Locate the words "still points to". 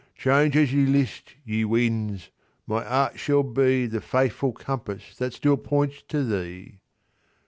5.31-6.23